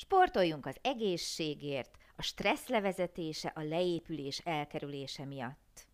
Sportoljunk 0.00 0.66
az 0.66 0.76
egészségért, 0.82 1.96
a 2.16 2.22
stressz 2.22 2.66
levezetése, 2.66 3.48
a 3.48 3.62
leépülés 3.62 4.38
elkerülése 4.38 5.24
miatt. 5.24 5.86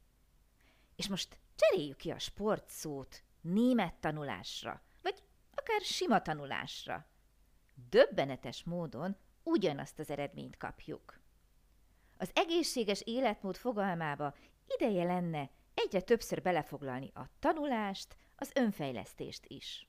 És 0.97 1.09
most 1.09 1.39
cseréljük 1.57 1.97
ki 1.97 2.11
a 2.11 2.19
sport 2.19 2.69
szót 2.69 3.25
német 3.41 3.95
tanulásra, 3.95 4.83
vagy 5.03 5.23
akár 5.55 5.81
sima 5.81 6.23
tanulásra. 6.23 7.07
Döbbenetes 7.89 8.65
módon 8.65 9.17
ugyanazt 9.43 9.99
az 9.99 10.11
eredményt 10.11 10.57
kapjuk. 10.57 11.21
Az 12.17 12.31
egészséges 12.35 13.01
életmód 13.01 13.57
fogalmába 13.57 14.35
ideje 14.77 15.05
lenne 15.05 15.51
egyre 15.75 16.01
többször 16.01 16.43
belefoglalni 16.43 17.11
a 17.15 17.31
tanulást, 17.39 18.17
az 18.37 18.51
önfejlesztést 18.55 19.45
is. 19.47 19.89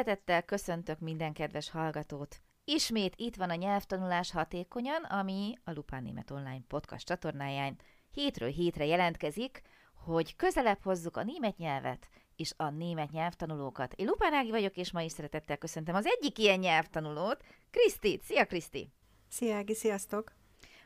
Szeretettel 0.00 0.42
köszöntök 0.42 0.98
minden 0.98 1.32
kedves 1.32 1.70
hallgatót! 1.70 2.40
Ismét 2.64 3.14
itt 3.16 3.36
van 3.36 3.50
a 3.50 3.54
nyelvtanulás 3.54 4.30
hatékonyan, 4.32 5.04
ami 5.04 5.54
a 5.64 5.72
Lupán 5.72 6.02
Német 6.02 6.30
Online 6.30 6.62
podcast 6.68 7.06
csatornáján 7.06 7.78
hétről 8.10 8.48
hétre 8.48 8.86
jelentkezik, 8.86 9.62
hogy 9.94 10.36
közelebb 10.36 10.82
hozzuk 10.82 11.16
a 11.16 11.22
német 11.22 11.56
nyelvet 11.56 12.08
és 12.36 12.52
a 12.56 12.70
német 12.70 13.10
nyelvtanulókat. 13.10 13.92
Én 13.92 14.06
Lupán 14.06 14.32
Ági 14.32 14.50
vagyok, 14.50 14.76
és 14.76 14.92
ma 14.92 15.02
is 15.02 15.12
szeretettel 15.12 15.56
köszöntöm 15.56 15.94
az 15.94 16.06
egyik 16.06 16.38
ilyen 16.38 16.58
nyelvtanulót, 16.58 17.44
Krisztit. 17.70 18.22
Szia, 18.22 18.44
Kriszti! 18.44 18.92
Szia, 19.28 19.54
Ági, 19.54 19.74
sziasztok! 19.74 20.32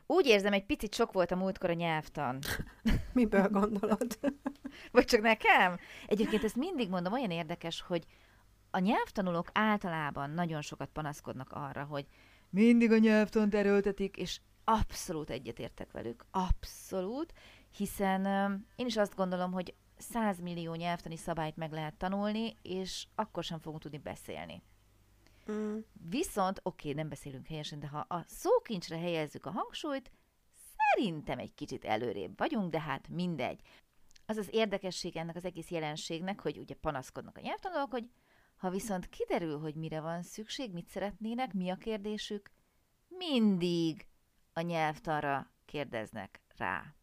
Úgy 0.05 0.25
érzem, 0.25 0.53
egy 0.53 0.65
picit 0.65 0.93
sok 0.93 1.11
volt 1.11 1.31
a 1.31 1.35
múltkor 1.35 1.69
a 1.69 1.73
nyelvtan. 1.73 2.39
Miből 3.13 3.49
gondolod? 3.49 4.19
Vagy 4.91 5.05
csak 5.05 5.21
nekem? 5.21 5.77
Egyébként 6.07 6.43
ezt 6.43 6.55
mindig 6.55 6.89
mondom, 6.89 7.13
olyan 7.13 7.31
érdekes, 7.31 7.81
hogy 7.81 8.05
a 8.75 8.79
nyelvtanulók 8.79 9.49
általában 9.53 10.29
nagyon 10.29 10.61
sokat 10.61 10.89
panaszkodnak 10.89 11.51
arra, 11.51 11.83
hogy 11.83 12.05
mindig 12.49 12.91
a 12.91 12.97
nyelvtant 12.97 13.55
erőltetik, 13.55 14.17
és 14.17 14.39
abszolút 14.63 15.29
egyetértek 15.29 15.91
velük, 15.91 16.25
abszolút, 16.31 17.33
hiszen 17.77 18.25
én 18.75 18.85
is 18.85 18.97
azt 18.97 19.15
gondolom, 19.15 19.51
hogy 19.51 19.73
100 19.97 20.39
millió 20.39 20.73
nyelvtani 20.73 21.17
szabályt 21.17 21.55
meg 21.55 21.71
lehet 21.71 21.95
tanulni, 21.95 22.55
és 22.61 23.07
akkor 23.15 23.43
sem 23.43 23.59
fogunk 23.59 23.81
tudni 23.81 23.97
beszélni. 23.97 24.61
Mm. 25.51 25.77
Viszont, 26.09 26.59
oké, 26.63 26.89
okay, 26.89 27.01
nem 27.01 27.09
beszélünk 27.09 27.47
helyesen, 27.47 27.79
de 27.79 27.87
ha 27.87 28.05
a 28.07 28.23
szókincsre 28.27 28.97
helyezzük 28.97 29.45
a 29.45 29.51
hangsúlyt, 29.51 30.11
szerintem 30.75 31.39
egy 31.39 31.53
kicsit 31.53 31.85
előrébb 31.85 32.37
vagyunk, 32.37 32.71
de 32.71 32.79
hát 32.79 33.09
mindegy. 33.09 33.61
Az 34.25 34.37
az 34.37 34.47
érdekesség 34.51 35.17
ennek 35.17 35.35
az 35.35 35.45
egész 35.45 35.69
jelenségnek, 35.69 36.41
hogy 36.41 36.57
ugye 36.57 36.75
panaszkodnak 36.75 37.37
a 37.37 37.41
nyelvtanulók, 37.41 37.91
hogy 37.91 38.09
ha 38.57 38.69
viszont 38.69 39.09
kiderül, 39.09 39.59
hogy 39.59 39.75
mire 39.75 40.01
van 40.01 40.21
szükség, 40.21 40.73
mit 40.73 40.87
szeretnének, 40.87 41.53
mi 41.53 41.69
a 41.69 41.75
kérdésük, 41.75 42.51
mindig 43.07 44.07
a 44.53 44.61
nyelvtanra 44.61 45.51
kérdeznek 45.65 46.41
rá. 46.57 46.95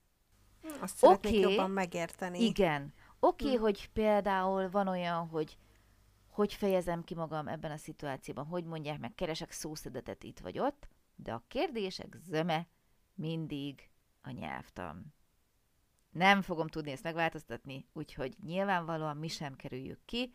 Azt 0.80 0.96
szeretnék 0.96 1.32
okay, 1.32 1.52
jobban 1.52 1.70
megérteni. 1.70 2.44
Igen. 2.44 2.94
Oké, 3.20 3.44
okay, 3.44 3.56
hm. 3.56 3.62
hogy 3.62 3.88
például 3.92 4.70
van 4.70 4.88
olyan, 4.88 5.28
hogy 5.28 5.58
hogy 6.32 6.54
fejezem 6.54 7.04
ki 7.04 7.14
magam 7.14 7.48
ebben 7.48 7.70
a 7.70 7.76
szituációban, 7.76 8.46
hogy 8.46 8.64
mondják 8.64 8.98
meg, 8.98 9.14
keresek 9.14 9.50
szószedetet 9.50 10.24
itt 10.24 10.38
vagy 10.38 10.58
ott, 10.58 10.88
de 11.14 11.32
a 11.32 11.44
kérdések 11.48 12.16
zöme 12.20 12.69
mindig 13.14 13.90
a 14.22 14.30
nyelvtan. 14.30 15.14
Nem 16.10 16.42
fogom 16.42 16.69
tudni 16.69 16.90
ezt 16.90 17.02
megváltoztatni, 17.02 17.86
úgyhogy 17.92 18.36
nyilvánvalóan 18.44 19.16
mi 19.16 19.28
sem 19.28 19.54
kerüljük 19.54 20.04
ki, 20.04 20.32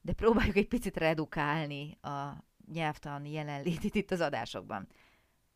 de 0.00 0.12
próbáljuk 0.12 0.56
egy 0.56 0.68
picit 0.68 0.96
redukálni 0.96 1.98
a 2.02 2.44
nyelvtan 2.72 3.26
jelenlétét 3.26 3.94
itt 3.94 4.10
az 4.10 4.20
adásokban. 4.20 4.88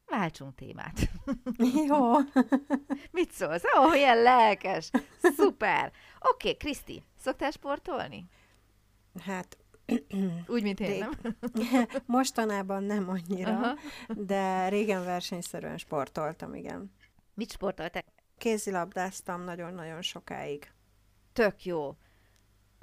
Váltsunk 0.06 0.54
témát. 0.54 1.10
Jó. 1.88 2.12
Mit 3.16 3.30
szólsz? 3.30 3.62
Ó, 3.78 3.84
oh, 3.84 3.96
ilyen 3.96 4.22
lelkes. 4.22 4.90
Szuper. 5.36 5.92
Oké, 6.18 6.48
okay, 6.48 6.56
Kriszti, 6.56 7.02
szoktál 7.18 7.50
sportolni? 7.50 8.24
Hát 9.20 9.56
úgy, 10.46 10.62
mint 10.62 10.80
én, 10.80 10.98
nem? 10.98 11.36
Mostanában 12.06 12.82
nem 12.82 13.08
annyira, 13.08 13.50
Aha. 13.50 13.74
de 14.08 14.68
régen 14.68 15.04
versenyszerűen 15.04 15.78
sportoltam, 15.78 16.54
igen. 16.54 16.92
Mit 17.34 17.50
sportoltak? 17.52 18.04
Kézilabdáztam 18.38 19.42
nagyon-nagyon 19.44 20.02
sokáig. 20.02 20.72
Tök 21.32 21.64
jó 21.64 21.96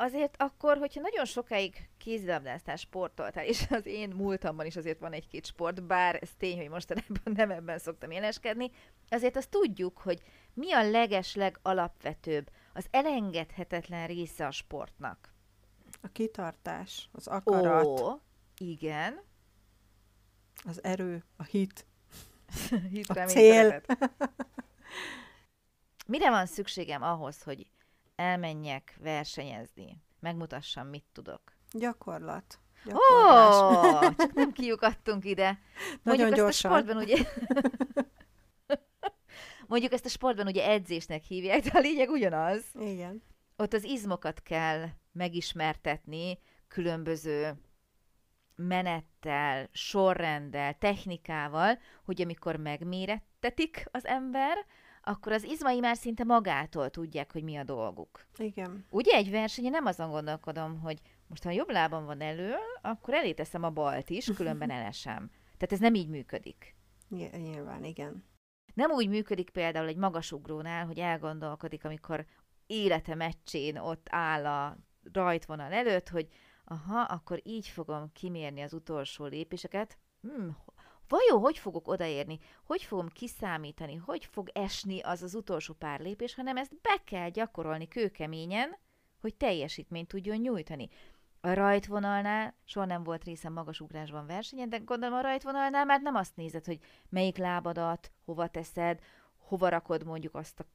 azért 0.02 0.36
akkor, 0.42 0.78
hogyha 0.78 1.02
nagyon 1.02 1.26
sokáig 1.26 1.90
kézilabdáztál, 1.98 2.76
sportoltál, 2.76 3.46
és 3.46 3.66
az 3.70 3.86
én 3.86 4.10
múltamban 4.10 4.66
is 4.66 4.76
azért 4.76 5.00
van 5.00 5.12
egy-két 5.12 5.46
sport, 5.46 5.84
bár 5.84 6.18
ez 6.22 6.30
tény, 6.38 6.58
hogy 6.58 6.70
mostanában 6.70 7.34
nem 7.36 7.52
ebben 7.52 7.78
szoktam 7.78 8.12
éleskedni, 8.12 8.72
azért 9.10 9.36
azt 9.36 9.50
tudjuk, 9.50 9.98
hogy 9.98 10.22
mi 10.54 10.72
a 10.72 10.90
leges 10.90 11.38
alapvetőbb, 11.62 12.50
az 12.74 12.86
elengedhetetlen 12.92 14.08
része 14.08 14.46
a 14.46 14.52
sportnak. 14.52 15.34
A 16.02 16.08
kitartás, 16.08 17.10
az 17.12 17.28
akarat. 17.28 18.00
Ó, 18.00 18.20
igen. 18.58 19.22
Az 20.64 20.84
erő, 20.84 21.24
a 21.36 21.44
hit. 21.44 21.86
hit 22.92 23.10
a 23.10 23.26
cél. 23.26 23.82
Mire 26.08 26.30
van 26.30 26.46
szükségem 26.46 27.02
ahhoz, 27.02 27.42
hogy 27.42 27.72
elmenjek 28.22 28.98
versenyezni, 29.00 29.98
megmutassam, 30.20 30.88
mit 30.88 31.06
tudok. 31.14 31.42
Gyakorlat. 31.72 32.60
Ó, 32.86 32.98
oh, 32.98 34.16
csak 34.16 34.34
nem 34.34 34.52
kiukadtunk 34.62 35.26
ide. 35.26 35.60
Mondjuk 36.04 36.30
Nagyon 36.30 36.34
gyorsan. 36.34 36.72
a 36.72 36.76
sportban 36.76 37.04
ugye... 37.04 37.18
Mondjuk 39.68 39.92
ezt 39.92 40.06
a 40.06 40.10
sportban 40.10 40.48
ugye 40.48 40.70
edzésnek 40.70 41.24
hívják, 41.24 41.64
de 41.64 41.70
a 41.74 41.80
lényeg 41.80 42.10
ugyanaz. 42.10 42.64
Igen. 42.80 43.24
Ott 43.58 43.74
az 43.74 43.84
izmokat 43.84 44.42
kell 44.42 44.88
megismertetni 45.12 46.40
különböző 46.68 47.54
menettel, 48.56 49.70
sorrenddel, 49.72 50.78
technikával, 50.78 51.80
hogy 52.04 52.22
amikor 52.22 52.56
megmérettetik 52.56 53.86
az 53.92 54.06
ember, 54.06 54.66
akkor 55.02 55.32
az 55.32 55.44
izmai 55.44 55.80
már 55.80 55.98
szinte 55.98 56.24
magától 56.24 56.90
tudják, 56.90 57.32
hogy 57.32 57.44
mi 57.44 57.56
a 57.56 57.64
dolguk. 57.64 58.26
Igen. 58.38 58.86
Ugye 58.90 59.16
egy 59.16 59.32
versenyen 59.32 59.72
nem 59.72 59.86
azon 59.86 60.10
gondolkodom, 60.10 60.80
hogy 60.80 61.00
most 61.28 61.44
ha 61.44 61.50
a 61.50 61.54
jobb 61.54 61.70
lábam 61.70 62.06
van 62.06 62.22
elő, 62.22 62.54
akkor 62.82 63.14
elé 63.14 63.34
teszem 63.34 63.64
a 63.64 63.70
balt 63.70 64.10
is, 64.10 64.26
különben 64.36 64.70
elesem. 64.70 65.30
Tehát 65.58 65.72
ez 65.72 65.80
nem 65.80 65.94
így 65.94 66.10
működik. 66.10 66.76
Nyilván, 67.38 67.84
igen. 67.84 68.26
Nem 68.74 68.92
úgy 68.92 69.10
működik 69.10 69.50
például 69.50 69.88
egy 69.88 69.98
magasugrónál, 69.98 70.86
hogy 70.86 71.00
elgondolkodik, 71.00 71.86
amikor 71.86 72.26
élete 72.66 73.16
meccsén 73.16 73.78
ott 73.78 74.08
áll 74.10 74.46
a 74.46 74.78
rajtvonal 75.14 75.72
előtt, 75.72 76.10
hogy 76.10 76.28
aha, 76.66 77.02
akkor 77.02 77.40
így 77.44 77.68
fogom 77.68 78.12
kimérni 78.14 78.62
az 78.62 78.74
utolsó 78.74 79.26
lépéseket. 79.26 79.98
Hmm, 80.22 80.58
vajon 81.12 81.40
hogy 81.40 81.58
fogok 81.58 81.88
odaérni, 81.88 82.40
hogy 82.64 82.84
fogom 82.84 83.08
kiszámítani, 83.08 83.96
hogy 83.96 84.26
fog 84.26 84.50
esni 84.54 85.00
az 85.00 85.24
az 85.24 85.36
utolsó 85.36 85.74
pár 85.74 86.00
lépés, 86.00 86.36
hanem 86.36 86.58
ezt 86.58 86.82
be 86.82 87.02
kell 87.06 87.30
gyakorolni 87.30 87.88
kőkeményen, 87.88 88.78
hogy 89.22 89.36
teljesítményt 89.36 90.08
tudjon 90.08 90.38
nyújtani. 90.38 90.90
A 91.42 91.54
rajtvonalnál 91.54 92.56
soha 92.66 92.86
nem 92.86 93.04
volt 93.04 93.24
részem 93.24 93.54
magasugrásban 93.54 94.26
versenyen, 94.26 94.70
de 94.70 94.78
gondolom 94.78 95.18
a 95.18 95.22
rajtvonalnál 95.22 95.86
már 95.86 96.02
nem 96.02 96.16
azt 96.16 96.36
nézed, 96.36 96.66
hogy 96.66 96.80
melyik 97.10 97.38
lábadat, 97.38 98.12
hova 98.26 98.48
teszed, 98.48 99.00
hova 99.38 99.70
rakod 99.70 100.06
mondjuk 100.06 100.36
azt 100.36 100.60
a 100.60 100.66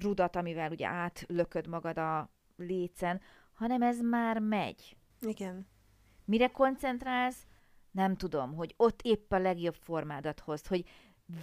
rudat, 0.00 0.36
amivel 0.36 0.70
ugye 0.70 0.86
átlököd 0.86 1.66
magad 1.66 1.98
a 1.98 2.30
lécen, 2.56 3.20
hanem 3.52 3.82
ez 3.82 4.00
már 4.00 4.38
megy. 4.38 4.96
Igen. 5.20 5.66
Mire 6.24 6.48
koncentrálsz? 6.48 7.46
Nem 7.92 8.16
tudom, 8.16 8.54
hogy 8.54 8.74
ott 8.76 9.02
épp 9.02 9.32
a 9.32 9.38
legjobb 9.38 9.74
formádat 9.74 10.40
hozd, 10.40 10.66
hogy 10.66 10.84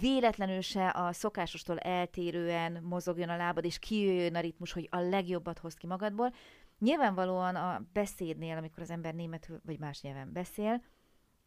véletlenül 0.00 0.60
se 0.60 0.88
a 0.88 1.12
szokásostól 1.12 1.78
eltérően 1.78 2.82
mozogjon 2.82 3.28
a 3.28 3.36
lábad, 3.36 3.64
és 3.64 3.78
kijöjjön 3.78 4.34
a 4.34 4.40
ritmus, 4.40 4.72
hogy 4.72 4.88
a 4.90 4.98
legjobbat 4.98 5.58
hoz 5.58 5.74
ki 5.74 5.86
magadból, 5.86 6.32
Nyilvánvalóan 6.80 7.56
a 7.56 7.86
beszédnél, 7.92 8.56
amikor 8.56 8.82
az 8.82 8.90
ember 8.90 9.14
németül 9.14 9.60
vagy 9.64 9.78
más 9.78 10.00
nyelven 10.00 10.32
beszél, 10.32 10.84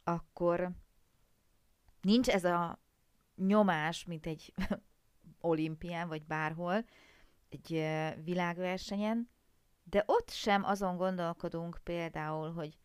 akkor 0.03 0.71
nincs 2.01 2.29
ez 2.29 2.43
a 2.43 2.79
nyomás, 3.35 4.05
mint 4.05 4.25
egy 4.25 4.53
olimpián, 5.39 6.07
vagy 6.07 6.25
bárhol, 6.25 6.85
egy 7.49 7.67
világversenyen, 8.23 9.29
de 9.83 10.03
ott 10.05 10.29
sem 10.29 10.63
azon 10.63 10.97
gondolkodunk 10.97 11.79
például, 11.83 12.51
hogy, 12.51 12.77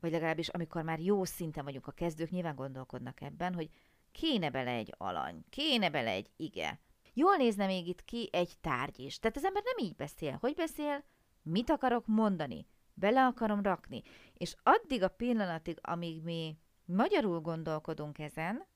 vagy 0.00 0.10
legalábbis 0.10 0.48
amikor 0.48 0.82
már 0.82 1.00
jó 1.00 1.24
szinten 1.24 1.64
vagyunk 1.64 1.86
a 1.86 1.92
kezdők, 1.92 2.30
nyilván 2.30 2.54
gondolkodnak 2.54 3.20
ebben, 3.20 3.54
hogy 3.54 3.70
kéne 4.12 4.50
bele 4.50 4.70
egy 4.70 4.94
alany, 4.96 5.44
kéne 5.50 5.90
bele 5.90 6.10
egy 6.10 6.30
ige. 6.36 6.80
Jól 7.14 7.36
nézne 7.36 7.66
még 7.66 7.86
itt 7.86 8.04
ki 8.04 8.28
egy 8.32 8.58
tárgy 8.60 8.98
is. 8.98 9.18
Tehát 9.18 9.36
az 9.36 9.44
ember 9.44 9.62
nem 9.64 9.86
így 9.86 9.96
beszél. 9.96 10.36
Hogy 10.40 10.54
beszél? 10.54 11.04
Mit 11.42 11.70
akarok 11.70 12.06
mondani? 12.06 12.66
Bele 12.94 13.26
akarom 13.26 13.62
rakni. 13.62 14.02
És 14.34 14.56
addig 14.62 15.02
a 15.02 15.08
pillanatig, 15.08 15.78
amíg 15.82 16.22
mi 16.22 16.58
magyarul 16.84 17.40
gondolkodunk 17.40 18.18
ezen, 18.18 18.66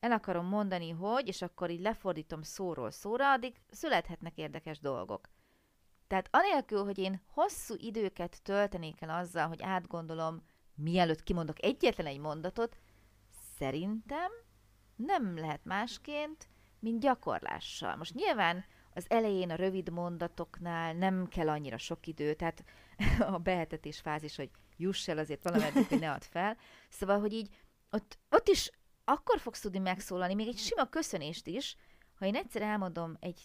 el 0.00 0.12
akarom 0.12 0.46
mondani, 0.46 0.90
hogy, 0.90 1.28
és 1.28 1.42
akkor 1.42 1.70
így 1.70 1.80
lefordítom 1.80 2.42
szóról 2.42 2.90
szóra, 2.90 3.32
addig 3.32 3.60
születhetnek 3.70 4.36
érdekes 4.36 4.78
dolgok. 4.78 5.28
Tehát 6.06 6.28
anélkül, 6.30 6.84
hogy 6.84 6.98
én 6.98 7.20
hosszú 7.26 7.74
időket 7.78 8.42
töltenék 8.42 9.00
el 9.00 9.10
azzal, 9.10 9.46
hogy 9.46 9.62
átgondolom, 9.62 10.42
mielőtt 10.74 11.22
kimondok 11.22 11.62
egyetlen 11.62 12.06
egy 12.06 12.18
mondatot, 12.18 12.76
szerintem 13.58 14.30
nem 14.96 15.38
lehet 15.38 15.64
másként, 15.64 16.48
mint 16.78 17.00
gyakorlással. 17.00 17.96
Most 17.96 18.14
nyilván 18.14 18.64
az 18.94 19.06
elején 19.08 19.50
a 19.50 19.54
rövid 19.54 19.90
mondatoknál 19.90 20.94
nem 20.94 21.26
kell 21.28 21.48
annyira 21.48 21.78
sok 21.78 22.06
idő, 22.06 22.34
tehát 22.34 22.64
a 23.34 23.38
behetetés 23.38 24.00
fázis, 24.00 24.36
hogy 24.36 24.50
juss 24.76 25.08
el 25.08 25.18
azért 25.18 25.42
valameddig, 25.42 25.86
hogy 25.86 25.98
ne 25.98 26.10
add 26.10 26.22
fel. 26.30 26.56
Szóval, 26.88 27.20
hogy 27.20 27.32
így 27.32 27.48
ott, 27.90 28.18
ott 28.30 28.48
is 28.48 28.70
akkor 29.04 29.38
fogsz 29.38 29.60
tudni 29.60 29.78
megszólalni, 29.78 30.34
még 30.34 30.48
egy 30.48 30.58
sima 30.58 30.88
köszönést 30.88 31.46
is, 31.46 31.76
ha 32.14 32.26
én 32.26 32.34
egyszer 32.34 32.62
elmondom 32.62 33.16
egy 33.20 33.40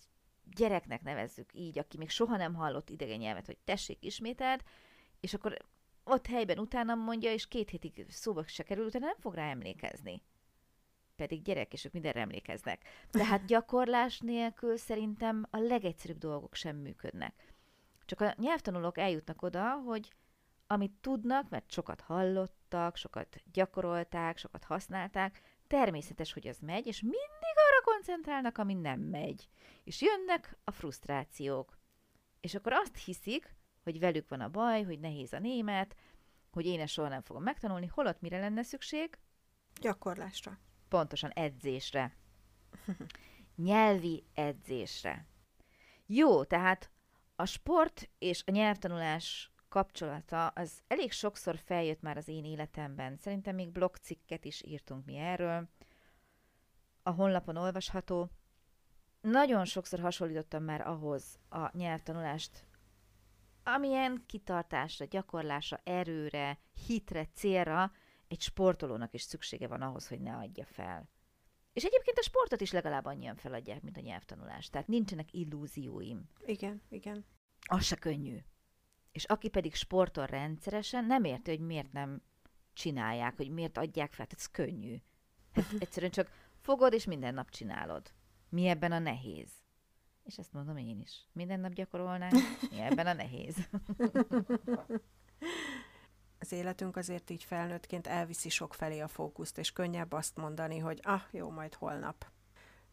gyereknek 0.55 1.01
nevezzük 1.01 1.53
így, 1.53 1.79
aki 1.79 1.97
még 1.97 2.09
soha 2.09 2.37
nem 2.37 2.53
hallott 2.53 2.89
idegen 2.89 3.17
nyelvet, 3.17 3.45
hogy 3.45 3.57
tessék 3.57 4.05
ismételt, 4.05 4.63
és 5.19 5.33
akkor 5.33 5.57
ott 6.03 6.27
helyben 6.27 6.59
utána 6.59 6.95
mondja, 6.95 7.31
és 7.31 7.47
két 7.47 7.69
hétig 7.69 8.05
szóba 8.09 8.47
se 8.47 8.63
kerül, 8.63 8.85
utána 8.85 9.05
nem 9.05 9.19
fog 9.19 9.33
rá 9.33 9.49
emlékezni. 9.49 10.23
Pedig 11.15 11.41
gyerek, 11.41 11.73
és 11.73 11.85
ők 11.85 11.91
mindenre 11.91 12.19
emlékeznek. 12.19 12.87
Tehát 13.09 13.45
gyakorlás 13.45 14.19
nélkül 14.19 14.77
szerintem 14.77 15.45
a 15.49 15.57
legegyszerűbb 15.57 16.17
dolgok 16.17 16.55
sem 16.55 16.75
működnek. 16.75 17.53
Csak 18.05 18.21
a 18.21 18.33
nyelvtanulók 18.37 18.97
eljutnak 18.97 19.41
oda, 19.41 19.71
hogy 19.71 20.13
amit 20.67 20.91
tudnak, 21.01 21.49
mert 21.49 21.71
sokat 21.71 22.01
hallottak, 22.01 22.95
sokat 22.95 23.41
gyakorolták, 23.51 24.37
sokat 24.37 24.63
használták, 24.63 25.41
természetes, 25.67 26.33
hogy 26.33 26.47
az 26.47 26.59
megy, 26.59 26.87
és 26.87 27.01
mindig 27.01 27.40
arra 27.81 27.93
koncentrálnak, 27.93 28.57
ami 28.57 28.73
nem 28.73 28.99
megy. 28.99 29.49
És 29.83 30.01
jönnek 30.01 30.57
a 30.63 30.71
frusztrációk. 30.71 31.77
És 32.41 32.55
akkor 32.55 32.73
azt 32.73 32.97
hiszik, 32.97 33.55
hogy 33.83 33.99
velük 33.99 34.29
van 34.29 34.41
a 34.41 34.49
baj, 34.49 34.83
hogy 34.83 34.99
nehéz 34.99 35.33
a 35.33 35.39
német, 35.39 35.95
hogy 36.51 36.65
én 36.65 36.79
ezt 36.79 36.93
soha 36.93 37.07
nem 37.07 37.21
fogom 37.21 37.43
megtanulni, 37.43 37.87
holott 37.87 38.21
mire 38.21 38.39
lenne 38.39 38.63
szükség? 38.63 39.17
Gyakorlásra. 39.81 40.59
Pontosan 40.87 41.29
edzésre. 41.29 42.15
Nyelvi 43.55 44.23
edzésre. 44.33 45.25
Jó, 46.05 46.43
tehát 46.43 46.91
a 47.35 47.45
sport 47.45 48.09
és 48.17 48.43
a 48.45 48.51
nyelvtanulás 48.51 49.51
kapcsolata 49.69 50.47
az 50.47 50.81
elég 50.87 51.11
sokszor 51.11 51.57
feljött 51.57 52.01
már 52.01 52.17
az 52.17 52.27
én 52.27 52.45
életemben. 52.45 53.17
Szerintem 53.17 53.55
még 53.55 53.71
blogcikket 53.71 54.45
is 54.45 54.63
írtunk 54.63 55.05
mi 55.05 55.17
erről. 55.17 55.69
A 57.03 57.09
honlapon 57.09 57.55
olvasható. 57.55 58.29
Nagyon 59.21 59.65
sokszor 59.65 59.99
hasonlítottam 59.99 60.63
már 60.63 60.87
ahhoz 60.87 61.39
a 61.49 61.77
nyelvtanulást, 61.77 62.65
amilyen 63.63 64.23
kitartásra, 64.25 65.05
gyakorlásra, 65.05 65.79
erőre, 65.83 66.59
hitre, 66.87 67.25
célra 67.33 67.91
egy 68.27 68.41
sportolónak 68.41 69.13
is 69.13 69.21
szüksége 69.21 69.67
van 69.67 69.81
ahhoz, 69.81 70.07
hogy 70.07 70.19
ne 70.19 70.35
adja 70.35 70.65
fel. 70.65 71.09
És 71.73 71.83
egyébként 71.83 72.17
a 72.17 72.23
sportot 72.23 72.61
is 72.61 72.71
legalább 72.71 73.05
annyian 73.05 73.35
feladják, 73.35 73.81
mint 73.81 73.97
a 73.97 74.01
nyelvtanulást. 74.01 74.71
Tehát 74.71 74.87
nincsenek 74.87 75.33
illúzióim. 75.33 76.29
Igen, 76.45 76.81
igen. 76.89 77.25
Az 77.61 77.83
se 77.83 77.95
könnyű. 77.95 78.37
És 79.11 79.23
aki 79.23 79.49
pedig 79.49 79.75
sportol 79.75 80.25
rendszeresen, 80.25 81.05
nem 81.05 81.23
érti, 81.23 81.49
hogy 81.49 81.65
miért 81.65 81.91
nem 81.91 82.21
csinálják, 82.73 83.37
hogy 83.37 83.49
miért 83.49 83.77
adják 83.77 84.13
fel. 84.13 84.25
Tehát 84.25 84.45
ez 84.45 84.51
könnyű. 84.51 84.95
Hát 85.53 85.65
egyszerűen 85.79 86.11
csak 86.11 86.40
fogod, 86.61 86.93
és 86.93 87.05
minden 87.05 87.33
nap 87.33 87.49
csinálod. 87.49 88.11
Mi 88.49 88.67
ebben 88.67 88.91
a 88.91 88.99
nehéz? 88.99 89.49
És 90.23 90.37
ezt 90.37 90.53
mondom 90.53 90.77
én 90.77 90.99
is. 90.99 91.27
Minden 91.31 91.59
nap 91.59 91.73
gyakorolnánk, 91.73 92.33
mi 92.69 92.79
ebben 92.79 93.07
a 93.07 93.13
nehéz. 93.13 93.55
az 96.39 96.51
életünk 96.51 96.95
azért 96.95 97.29
így 97.29 97.43
felnőttként 97.43 98.07
elviszi 98.07 98.49
sok 98.49 98.73
felé 98.73 98.99
a 98.99 99.07
fókuszt, 99.07 99.57
és 99.57 99.71
könnyebb 99.71 100.11
azt 100.11 100.37
mondani, 100.37 100.77
hogy 100.77 100.99
ah, 101.03 101.21
jó, 101.31 101.49
majd 101.49 101.73
holnap 101.73 102.31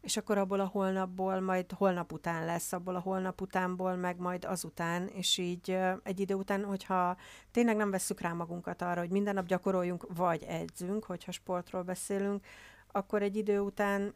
és 0.00 0.16
akkor 0.16 0.38
abból 0.38 0.60
a 0.60 0.66
holnapból 0.66 1.40
majd 1.40 1.72
holnap 1.72 2.12
után 2.12 2.44
lesz, 2.44 2.72
abból 2.72 2.94
a 2.94 3.00
holnap 3.00 3.40
utánból 3.40 3.96
meg 3.96 4.18
majd 4.18 4.44
azután, 4.44 5.06
és 5.06 5.38
így 5.38 5.78
egy 6.02 6.20
idő 6.20 6.34
után, 6.34 6.64
hogyha 6.64 7.16
tényleg 7.50 7.76
nem 7.76 7.90
vesszük 7.90 8.20
rá 8.20 8.32
magunkat 8.32 8.82
arra, 8.82 9.00
hogy 9.00 9.10
minden 9.10 9.34
nap 9.34 9.46
gyakoroljunk, 9.46 10.06
vagy 10.14 10.42
edzünk, 10.42 11.04
hogyha 11.04 11.32
sportról 11.32 11.82
beszélünk, 11.82 12.44
akkor 12.93 13.23
egy 13.23 13.37
idő 13.37 13.61
után 13.61 14.14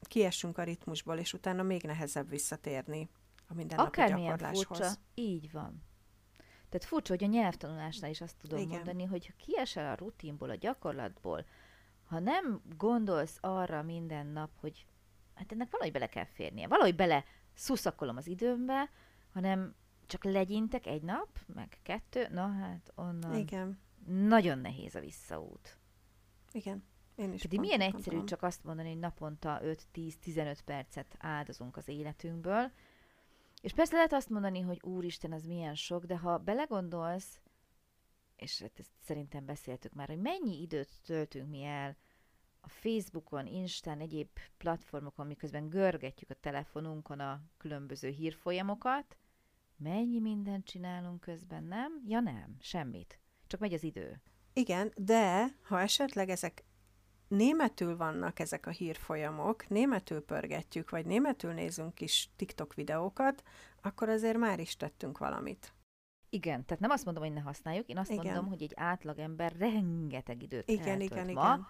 kiessünk 0.00 0.58
a 0.58 0.62
ritmusból, 0.62 1.16
és 1.16 1.32
utána 1.32 1.62
még 1.62 1.82
nehezebb 1.82 2.28
visszatérni 2.28 3.08
a 3.48 3.54
mindennapi 3.54 3.88
Akármilyen 3.88 4.38
furcsa, 4.38 4.90
így 5.14 5.52
van. 5.52 5.82
Tehát 6.68 6.88
furcsa, 6.88 7.12
hogy 7.12 7.24
a 7.24 7.26
nyelvtanulásnál 7.26 8.10
is 8.10 8.20
azt 8.20 8.36
tudom 8.36 8.58
Igen. 8.58 8.70
mondani, 8.70 9.04
hogy 9.04 9.26
ha 9.26 9.32
kiesel 9.36 9.92
a 9.92 9.94
rutinból, 9.94 10.50
a 10.50 10.54
gyakorlatból, 10.54 11.44
ha 12.04 12.18
nem 12.18 12.62
gondolsz 12.76 13.38
arra 13.40 13.82
minden 13.82 14.26
nap, 14.26 14.50
hogy 14.60 14.86
hát 15.34 15.52
ennek 15.52 15.70
valahogy 15.70 15.92
bele 15.92 16.06
kell 16.06 16.24
férnie. 16.24 16.68
Valahogy 16.68 16.94
bele 16.94 17.24
szuszakolom 17.54 18.16
az 18.16 18.26
időmbe, 18.26 18.90
hanem 19.32 19.74
csak 20.06 20.24
legyintek 20.24 20.86
egy 20.86 21.02
nap, 21.02 21.38
meg 21.54 21.78
kettő, 21.82 22.28
na 22.30 22.48
hát 22.48 22.92
onnan 22.94 23.34
Igen. 23.34 23.78
nagyon 24.06 24.58
nehéz 24.58 24.94
a 24.94 25.00
visszaút. 25.00 25.78
Igen. 26.52 26.84
Én 27.16 27.32
is 27.32 27.42
Pedig 27.42 27.60
milyen 27.60 27.80
egyszerű 27.80 28.24
csak 28.24 28.42
azt 28.42 28.64
mondani, 28.64 28.88
hogy 28.88 28.98
naponta 28.98 29.60
5-10-15 29.62 30.58
percet 30.64 31.16
áldozunk 31.18 31.76
az 31.76 31.88
életünkből, 31.88 32.70
és 33.60 33.72
persze 33.72 33.94
lehet 33.94 34.12
azt 34.12 34.28
mondani, 34.28 34.60
hogy 34.60 34.80
úristen, 34.82 35.32
az 35.32 35.44
milyen 35.44 35.74
sok, 35.74 36.04
de 36.04 36.18
ha 36.18 36.38
belegondolsz, 36.38 37.40
és 38.36 38.60
hát 38.60 38.78
ezt 38.78 38.90
szerintem 39.04 39.44
beszéltük 39.44 39.92
már, 39.92 40.08
hogy 40.08 40.20
mennyi 40.20 40.60
időt 40.60 41.00
töltünk 41.04 41.48
mi 41.48 41.62
el 41.62 41.96
a 42.60 42.68
Facebookon, 42.68 43.46
Instán, 43.46 44.00
egyéb 44.00 44.28
platformokon, 44.56 45.26
miközben 45.26 45.68
görgetjük 45.68 46.30
a 46.30 46.34
telefonunkon 46.40 47.20
a 47.20 47.40
különböző 47.56 48.08
hírfolyamokat, 48.08 49.16
mennyi 49.76 50.18
mindent 50.18 50.64
csinálunk 50.64 51.20
közben, 51.20 51.64
nem? 51.64 52.02
Ja 52.06 52.20
nem, 52.20 52.56
semmit. 52.60 53.18
Csak 53.46 53.60
megy 53.60 53.72
az 53.72 53.82
idő. 53.82 54.20
Igen, 54.52 54.92
de 54.96 55.46
ha 55.62 55.80
esetleg 55.80 56.28
ezek 56.28 56.64
németül 57.28 57.96
vannak 57.96 58.38
ezek 58.38 58.66
a 58.66 58.70
hírfolyamok, 58.70 59.68
németül 59.68 60.24
pörgetjük, 60.24 60.90
vagy 60.90 61.06
németül 61.06 61.52
nézünk 61.52 61.94
kis 61.94 62.30
TikTok 62.36 62.74
videókat, 62.74 63.42
akkor 63.82 64.08
azért 64.08 64.38
már 64.38 64.60
is 64.60 64.76
tettünk 64.76 65.18
valamit. 65.18 65.72
Igen, 66.28 66.64
tehát 66.64 66.82
nem 66.82 66.90
azt 66.90 67.04
mondom, 67.04 67.22
hogy 67.22 67.32
ne 67.32 67.40
használjuk, 67.40 67.88
én 67.88 67.98
azt 67.98 68.10
igen. 68.10 68.24
mondom, 68.24 68.46
hogy 68.46 68.62
egy 68.62 68.72
átlagember 68.76 69.56
rengeteg 69.58 70.42
időt 70.42 70.70
igen, 70.70 70.88
eltölt 70.88 71.10
igen, 71.10 71.24
ma, 71.24 71.30
igen 71.30 71.66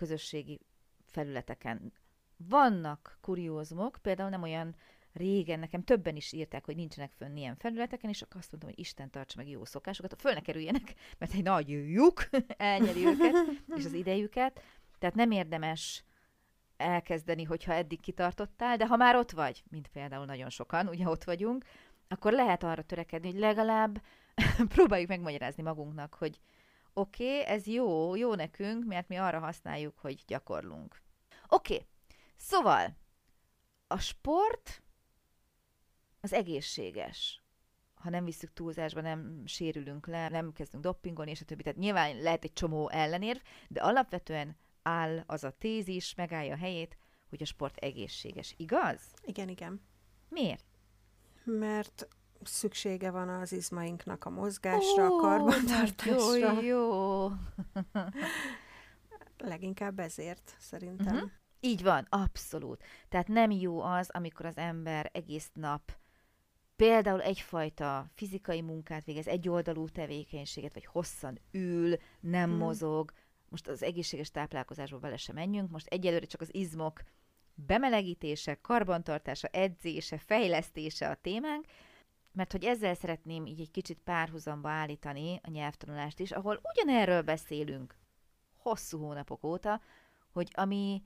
közösségi 0.00 0.60
felületeken. 1.06 1.92
Vannak 2.36 3.18
kuriózumok, 3.20 3.98
például 4.02 4.28
nem 4.28 4.42
olyan 4.42 4.76
régen, 5.12 5.58
nekem 5.58 5.82
többen 5.82 6.16
is 6.16 6.32
írták, 6.32 6.64
hogy 6.64 6.76
nincsenek 6.76 7.12
fönn 7.12 7.36
ilyen 7.36 7.56
felületeken, 7.56 8.10
és 8.10 8.22
akkor 8.22 8.40
azt 8.40 8.50
mondtam, 8.50 8.72
hogy 8.72 8.80
Isten 8.80 9.10
tartsa 9.10 9.36
meg 9.36 9.48
jó 9.48 9.64
szokásokat, 9.64 10.20
föl 10.20 10.32
ne 10.32 10.40
kerüljenek, 10.40 10.94
mert 11.18 11.34
egy 11.34 11.42
nagy 11.42 11.68
lyuk 11.68 12.28
elnyeri 12.72 13.06
őket, 13.06 13.34
és 13.76 13.84
az 13.84 13.92
idejüket. 13.92 14.62
Tehát 15.00 15.14
nem 15.14 15.30
érdemes 15.30 16.04
elkezdeni, 16.76 17.44
hogyha 17.44 17.72
eddig 17.72 18.00
kitartottál, 18.00 18.76
de 18.76 18.86
ha 18.86 18.96
már 18.96 19.16
ott 19.16 19.30
vagy, 19.30 19.62
mint 19.70 19.88
például 19.88 20.24
nagyon 20.24 20.50
sokan, 20.50 20.88
ugye 20.88 21.08
ott 21.08 21.24
vagyunk, 21.24 21.64
akkor 22.08 22.32
lehet 22.32 22.62
arra 22.62 22.82
törekedni, 22.82 23.30
hogy 23.30 23.40
legalább 23.40 24.02
próbáljuk 24.74 25.08
megmagyarázni 25.08 25.62
magunknak, 25.62 26.14
hogy 26.14 26.40
Oké, 26.92 27.40
okay, 27.40 27.54
ez 27.54 27.66
jó, 27.66 28.14
jó 28.14 28.34
nekünk, 28.34 28.84
mert 28.84 29.08
mi 29.08 29.16
arra 29.16 29.38
használjuk, 29.38 29.98
hogy 29.98 30.22
gyakorlunk. 30.26 31.02
Oké, 31.48 31.74
okay. 31.74 31.86
szóval 32.36 32.96
a 33.86 33.98
sport 33.98 34.82
az 36.20 36.32
egészséges. 36.32 37.42
ha 37.94 38.10
nem 38.10 38.24
visszük 38.24 38.52
túlzásba, 38.52 39.00
nem 39.00 39.42
sérülünk 39.46 40.06
le, 40.06 40.28
nem 40.28 40.52
kezdünk 40.52 40.82
doppingolni, 40.82 41.30
és 41.30 41.40
a 41.40 41.44
többi. 41.44 41.62
Tehát 41.62 41.78
nyilván 41.78 42.16
lehet 42.16 42.44
egy 42.44 42.52
csomó 42.52 42.88
ellenérv, 42.88 43.38
de 43.68 43.80
alapvetően 43.80 44.56
áll 44.82 45.22
az 45.26 45.44
a 45.44 45.50
tézis, 45.50 46.14
megállja 46.14 46.54
a 46.54 46.58
helyét, 46.58 46.96
hogy 47.28 47.42
a 47.42 47.46
sport 47.46 47.76
egészséges. 47.76 48.54
Igaz? 48.56 49.00
Igen, 49.24 49.48
igen. 49.48 49.80
Miért? 50.28 50.64
Mert 51.44 52.08
szüksége 52.42 53.10
van 53.10 53.28
az 53.28 53.52
izmainknak 53.52 54.24
a 54.24 54.30
mozgásra, 54.30 55.06
a 55.06 55.16
karbantartásra. 55.16 56.36
Jó, 56.36 56.60
jó. 56.60 57.28
Leginkább 59.38 59.98
ezért, 59.98 60.56
szerintem. 60.58 61.14
Uh-huh. 61.14 61.30
Így 61.60 61.82
van, 61.82 62.06
abszolút. 62.08 62.84
Tehát 63.08 63.28
nem 63.28 63.50
jó 63.50 63.80
az, 63.80 64.10
amikor 64.10 64.46
az 64.46 64.56
ember 64.56 65.10
egész 65.12 65.50
nap 65.52 66.00
például 66.80 67.22
egyfajta 67.22 68.10
fizikai 68.14 68.60
munkát 68.60 69.04
végez, 69.04 69.26
egyoldalú 69.26 69.88
tevékenységet, 69.88 70.74
vagy 70.74 70.84
hosszan 70.84 71.38
ül, 71.50 71.96
nem 72.20 72.48
hmm. 72.48 72.58
mozog. 72.58 73.12
Most 73.50 73.68
az 73.68 73.82
egészséges 73.82 74.30
táplálkozásba 74.30 74.98
bele 74.98 75.16
sem 75.16 75.34
menjünk, 75.34 75.70
most 75.70 75.86
egyelőre 75.86 76.26
csak 76.26 76.40
az 76.40 76.54
izmok 76.54 77.00
bemelegítése, 77.54 78.54
karbantartása, 78.60 79.48
edzése, 79.48 80.18
fejlesztése 80.18 81.08
a 81.08 81.14
témánk, 81.14 81.64
mert 82.32 82.52
hogy 82.52 82.64
ezzel 82.64 82.94
szeretném 82.94 83.46
így 83.46 83.60
egy 83.60 83.70
kicsit 83.70 83.98
párhuzamba 83.98 84.68
állítani 84.68 85.40
a 85.42 85.50
nyelvtanulást 85.50 86.18
is, 86.18 86.30
ahol 86.30 86.60
ugyanerről 86.62 87.22
beszélünk 87.22 87.96
hosszú 88.56 88.98
hónapok 88.98 89.44
óta, 89.44 89.80
hogy 90.32 90.50
ami 90.52 91.02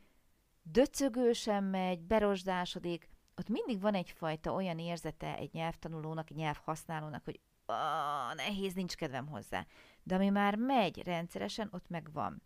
döcögősen 0.62 1.64
megy, 1.64 2.00
berosdásodik, 2.00 3.08
ott 3.36 3.48
mindig 3.48 3.80
van 3.80 3.94
egyfajta 3.94 4.52
olyan 4.52 4.78
érzete 4.78 5.36
egy 5.36 5.52
nyelvtanulónak, 5.52 6.30
egy 6.30 6.36
nyelvhasználónak, 6.36 7.24
hogy 7.24 7.40
nehéz, 8.34 8.74
nincs 8.74 8.94
kedvem 8.94 9.26
hozzá. 9.26 9.66
De 10.04 10.14
ami 10.14 10.28
már 10.28 10.56
megy 10.56 11.02
rendszeresen, 11.02 11.68
ott 11.72 11.88
meg 11.88 12.12
van. 12.12 12.42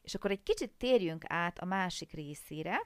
És 0.00 0.14
akkor 0.14 0.30
egy 0.30 0.42
kicsit 0.42 0.72
térjünk 0.72 1.24
át 1.26 1.58
a 1.58 1.64
másik 1.64 2.12
részére, 2.12 2.82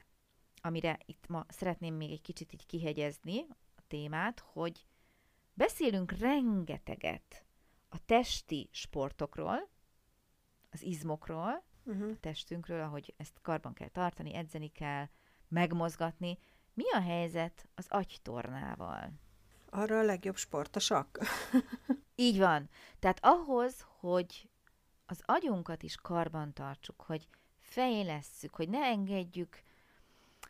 amire 0.61 0.99
itt 1.05 1.27
ma 1.29 1.45
szeretném 1.49 1.95
még 1.95 2.11
egy 2.11 2.23
kicsit 2.23 2.53
így 2.53 2.67
kihegyezni 2.67 3.47
a 3.77 3.83
témát, 3.87 4.39
hogy 4.39 4.87
beszélünk 5.55 6.13
rengeteget 6.13 7.45
a 7.89 8.05
testi 8.05 8.69
sportokról, 8.73 9.69
az 10.71 10.83
izmokról, 10.83 11.65
uh-huh. 11.85 12.11
a 12.11 12.17
testünkről, 12.21 12.81
ahogy 12.81 13.15
ezt 13.17 13.41
karban 13.43 13.73
kell 13.73 13.89
tartani, 13.89 14.35
edzeni 14.35 14.69
kell, 14.69 15.09
megmozgatni. 15.49 16.39
Mi 16.75 16.91
a 16.93 17.01
helyzet 17.01 17.69
az 17.75 17.87
agytornával? 17.89 19.13
Arra 19.71 19.99
a 19.99 20.03
legjobb 20.03 20.37
sport 20.37 20.77
a 20.77 20.81
sakk. 20.81 21.19
Így 22.15 22.39
van. 22.39 22.69
Tehát 22.99 23.19
ahhoz, 23.23 23.87
hogy 23.99 24.49
az 25.07 25.23
agyunkat 25.25 25.83
is 25.83 25.97
karban 25.97 26.53
tartsuk, 26.53 27.01
hogy 27.01 27.29
fejlesszük, 27.59 28.55
hogy 28.55 28.69
ne 28.69 28.85
engedjük 28.85 29.63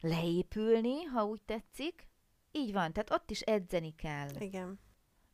leépülni, 0.01 1.03
ha 1.03 1.25
úgy 1.25 1.43
tetszik. 1.43 2.07
Így 2.53 2.73
van, 2.73 2.93
tehát 2.93 3.11
ott 3.11 3.31
is 3.31 3.41
edzeni 3.41 3.95
kell. 3.95 4.31
Igen 4.39 4.79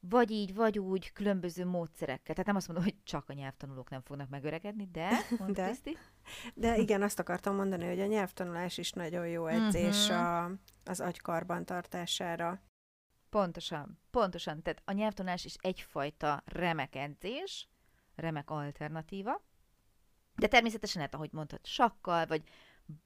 vagy 0.08 0.30
így, 0.30 0.54
vagy 0.54 0.78
úgy, 0.78 1.12
különböző 1.12 1.66
módszerekkel. 1.66 2.34
Tehát 2.34 2.46
nem 2.46 2.56
azt 2.56 2.66
mondom, 2.66 2.84
hogy 2.84 2.96
csak 3.04 3.28
a 3.28 3.32
nyelvtanulók 3.32 3.90
nem 3.90 4.00
fognak 4.00 4.28
megöregedni, 4.28 4.88
de, 4.92 5.10
de, 5.46 5.64
Kriszti. 5.64 5.96
de 6.54 6.76
igen, 6.76 7.02
azt 7.02 7.18
akartam 7.18 7.56
mondani, 7.56 7.86
hogy 7.86 8.00
a 8.00 8.06
nyelvtanulás 8.06 8.78
is 8.78 8.92
nagyon 8.92 9.28
jó 9.28 9.46
edzés 9.46 10.08
uh-huh. 10.08 10.26
a, 10.26 10.50
az 10.84 11.00
agykarban 11.00 11.64
tartására. 11.64 12.60
Pontosan, 13.32 13.98
pontosan. 14.10 14.62
Tehát 14.62 14.82
a 14.84 14.92
nyelvtanulás 14.92 15.44
is 15.44 15.54
egyfajta 15.60 16.42
remek 16.44 16.94
edzés, 16.94 17.68
remek 18.14 18.50
alternatíva, 18.50 19.42
de 20.36 20.46
természetesen 20.46 20.96
lehet, 20.96 21.14
ahogy 21.14 21.32
mondtad, 21.32 21.58
sakkal, 21.62 22.26
vagy 22.26 22.42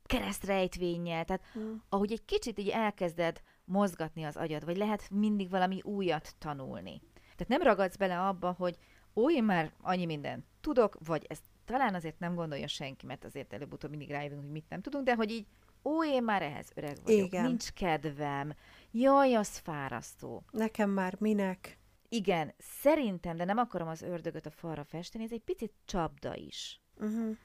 keresztrejtvénnyel, 0.05 1.25
tehát 1.25 1.43
mm. 1.59 1.75
ahogy 1.89 2.13
egy 2.13 2.25
kicsit 2.25 2.59
így 2.59 2.69
elkezded 2.69 3.43
mozgatni 3.65 4.25
az 4.25 4.37
agyad, 4.37 4.65
vagy 4.65 4.77
lehet 4.77 5.11
mindig 5.11 5.51
valami 5.51 5.81
újat 5.83 6.35
tanulni. 6.39 7.01
Tehát 7.15 7.49
nem 7.49 7.63
ragadsz 7.63 7.97
bele 7.97 8.21
abba, 8.21 8.53
hogy 8.53 8.79
ó, 9.15 9.31
én 9.31 9.45
már 9.45 9.73
annyi 9.81 10.07
mindent 10.07 10.45
tudok, 10.61 10.97
vagy 11.05 11.25
ezt 11.29 11.45
talán 11.65 11.95
azért 11.95 12.19
nem 12.19 12.35
gondolja 12.35 12.67
senki, 12.67 13.07
mert 13.07 13.25
azért 13.25 13.53
előbb-utóbb 13.53 13.91
mindig 13.91 14.11
rájövünk, 14.11 14.41
hogy 14.41 14.51
mit 14.51 14.69
nem 14.69 14.81
tudunk, 14.81 15.05
de 15.05 15.15
hogy 15.15 15.31
így, 15.31 15.47
ó, 15.87 16.05
én 16.05 16.23
már 16.23 16.43
ehhez 16.43 16.71
öreg 16.75 16.97
vagyok, 17.05 17.27
Igen. 17.27 17.45
nincs 17.45 17.71
kedvem, 17.71 18.55
jaj, 18.91 19.35
az 19.35 19.57
fárasztó. 19.57 20.43
Nekem 20.51 20.91
már 20.91 21.17
minek? 21.19 21.79
Igen, 22.09 22.55
szerintem, 22.59 23.37
de 23.37 23.45
nem 23.45 23.59
akarom 23.59 23.89
az 23.89 24.03
ördögöt 24.03 24.47
a 24.47 24.51
falra 24.51 24.85
festeni, 24.85 25.25
ez 25.25 25.33
egy 25.33 25.43
picit 25.43 25.73
csapda 25.85 26.37
is. 26.37 26.81
Uh-huh. 26.97 27.37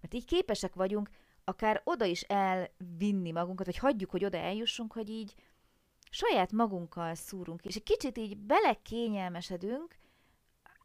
Mert 0.00 0.14
így 0.14 0.24
képesek 0.24 0.74
vagyunk 0.74 1.10
akár 1.48 1.80
oda 1.84 2.04
is 2.04 2.22
elvinni 2.22 3.30
magunkat, 3.30 3.66
vagy 3.66 3.76
hagyjuk, 3.76 4.10
hogy 4.10 4.24
oda 4.24 4.38
eljussunk, 4.38 4.92
hogy 4.92 5.10
így 5.10 5.34
saját 6.10 6.52
magunkkal 6.52 7.14
szúrunk, 7.14 7.64
és 7.64 7.76
egy 7.76 7.82
kicsit 7.82 8.18
így 8.18 8.36
belekényelmesedünk, 8.36 9.96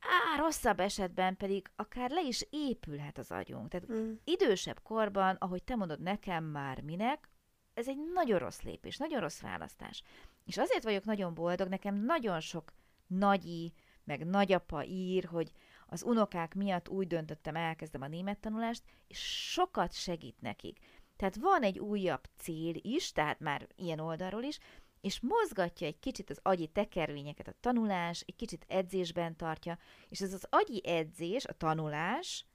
á, 0.02 0.38
rosszabb 0.38 0.80
esetben 0.80 1.38
pedig 1.38 1.68
akár 1.76 2.10
le 2.10 2.22
is 2.22 2.46
épülhet 2.50 3.18
az 3.18 3.32
agyunk. 3.32 3.68
Tehát 3.70 3.92
mm. 3.92 4.12
idősebb 4.24 4.82
korban, 4.84 5.36
ahogy 5.40 5.64
te 5.64 5.76
mondod, 5.76 6.02
nekem 6.02 6.44
már 6.44 6.82
minek, 6.82 7.30
ez 7.74 7.88
egy 7.88 7.98
nagyon 8.14 8.40
rossz 8.40 8.62
lépés, 8.62 8.98
nagyon 8.98 9.20
rossz 9.20 9.42
választás. 9.42 10.04
És 10.46 10.58
azért 10.58 10.84
vagyok 10.84 11.04
nagyon 11.04 11.34
boldog, 11.34 11.68
nekem 11.68 11.96
nagyon 11.96 12.40
sok 12.40 12.74
nagyi, 13.08 13.74
meg 14.04 14.26
nagyapa 14.26 14.84
ír, 14.84 15.26
hogy 15.26 15.52
az 15.88 16.04
unokák 16.04 16.54
miatt 16.54 16.90
úgy 16.90 17.08
döntöttem, 17.08 17.56
elkezdem 17.56 18.02
a 18.02 18.08
német 18.08 18.40
tanulást, 18.40 18.84
és 19.08 19.50
sokat 19.52 19.94
segít 19.94 20.42
nekik. 20.42 20.80
Tehát 21.16 21.36
van 21.36 21.62
egy 21.64 21.80
újabb 21.80 22.24
cél 22.38 22.76
is, 22.82 23.12
tehát 23.12 23.40
már 23.40 23.68
ilyen 23.76 24.00
oldalról 24.00 24.44
is, 24.44 24.60
és 25.02 25.20
mozgatja 25.20 25.88
egy 25.88 26.00
kicsit 26.00 26.30
az 26.30 26.40
agyi 26.44 26.68
tekervényeket 26.68 27.48
a 27.48 27.54
tanulás, 27.60 28.24
egy 28.28 28.36
kicsit 28.36 28.66
edzésben 28.68 29.36
tartja, 29.36 29.78
és 30.10 30.22
ez 30.22 30.34
az 30.34 30.46
agyi 30.50 30.88
edzés, 30.88 31.46
a 31.46 31.54
tanulás 31.54 32.46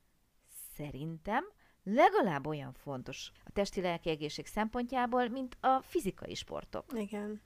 szerintem 0.74 1.44
legalább 1.84 2.46
olyan 2.46 2.72
fontos 2.72 3.30
a 3.44 3.50
testi-lelki 3.52 4.10
egészség 4.10 4.46
szempontjából, 4.46 5.28
mint 5.28 5.56
a 5.60 5.80
fizikai 5.82 6.34
sportok. 6.34 6.84
Igen. 6.94 7.40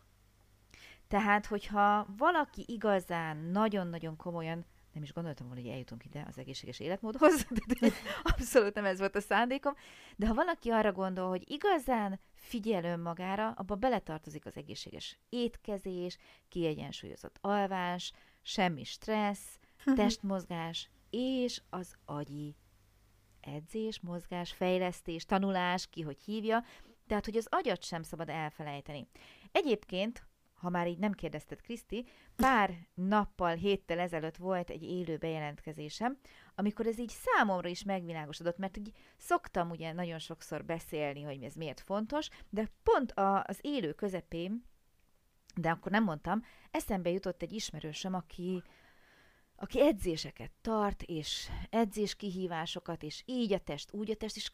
Tehát, 1.09 1.47
hogyha 1.47 2.07
valaki 2.17 2.65
igazán 2.67 3.37
nagyon-nagyon 3.37 4.17
komolyan 4.17 4.65
nem 4.93 5.03
is 5.03 5.13
gondoltam 5.13 5.47
volna, 5.47 5.63
hogy 5.63 5.71
eljutunk 5.71 6.05
ide 6.05 6.25
az 6.29 6.39
egészséges 6.39 6.81
életmódhoz, 6.81 7.47
de 7.81 7.89
abszolút 8.23 8.75
nem 8.75 8.85
ez 8.85 8.99
volt 8.99 9.17
a 9.17 9.21
szándékom, 9.21 9.75
de 10.17 10.27
ha 10.27 10.35
valaki 10.35 10.71
arra 10.71 10.93
gondol, 10.93 11.29
hogy 11.29 11.51
igazán 11.51 12.21
figyel 12.41 12.85
önmagára, 12.85 13.51
abba 13.51 13.75
beletartozik 13.75 14.47
az 14.47 14.57
egészséges 14.57 15.19
étkezés, 15.29 16.19
kiegyensúlyozott 16.49 17.39
alvás, 17.41 18.13
semmi 18.43 18.85
stressz, 18.85 19.59
testmozgás 19.95 20.91
és 21.11 21.63
az 21.71 21.95
agyi 22.05 22.57
edzés, 23.41 24.01
mozgás, 24.01 24.53
fejlesztés, 24.53 25.25
tanulás, 25.25 25.87
ki 25.87 26.03
hogy 26.03 26.21
hívja, 26.25 26.65
tehát 27.07 27.25
hogy 27.25 27.37
az 27.37 27.47
agyat 27.51 27.85
sem 27.85 28.03
szabad 28.03 28.29
elfelejteni. 28.29 29.07
Egyébként, 29.53 30.27
ha 30.61 30.69
már 30.69 30.87
így 30.87 30.99
nem 30.99 31.13
kérdezted, 31.13 31.61
Kriszti, 31.61 32.07
pár 32.37 32.75
nappal, 32.95 33.55
héttel 33.55 33.99
ezelőtt 33.99 34.37
volt 34.37 34.71
egy 34.71 34.83
élő 34.83 35.17
bejelentkezésem, 35.17 36.19
amikor 36.55 36.87
ez 36.87 36.99
így 36.99 37.09
számomra 37.09 37.69
is 37.69 37.83
megvilágosodott, 37.83 38.59
mert 38.59 38.77
így 38.77 38.93
szoktam 39.17 39.71
ugye 39.71 39.93
nagyon 39.93 40.19
sokszor 40.19 40.65
beszélni, 40.65 41.23
hogy 41.23 41.43
ez 41.43 41.55
miért 41.55 41.81
fontos, 41.81 42.29
de 42.49 42.71
pont 42.83 43.13
a, 43.13 43.45
az 43.47 43.59
élő 43.61 43.93
közepén, 43.93 44.65
de 45.57 45.71
akkor 45.71 45.93
nem 45.93 46.05
mondtam, 46.05 46.43
eszembe 46.71 47.11
jutott 47.11 47.43
egy 47.43 47.53
ismerősöm, 47.53 48.15
aki, 48.15 48.63
aki 49.57 49.81
edzéseket 49.81 50.51
tart, 50.61 51.03
és 51.03 51.49
edzés 51.71 52.17
kihívásokat, 52.17 53.03
és 53.03 53.23
így 53.27 53.53
a 53.53 53.59
test, 53.59 53.93
úgy 53.93 54.11
a 54.11 54.17
test, 54.17 54.37
és 54.37 54.51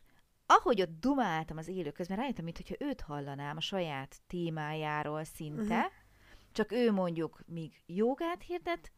ahogy 0.47 0.81
ott 0.81 1.01
dumáltam 1.01 1.57
az 1.57 1.69
élő 1.69 1.91
közben, 1.91 2.17
rájöttem, 2.17 2.45
mintha 2.45 2.75
őt 2.79 3.01
hallanám 3.01 3.57
a 3.57 3.61
saját 3.61 4.17
témájáról 4.27 5.25
szinte, 5.25 5.77
uh-huh. 5.77 5.93
Csak 6.57 6.73
ő 6.73 6.93
mondjuk 6.93 7.41
míg 7.47 7.83
jogát 7.87 8.43
hirdet, 8.43 8.93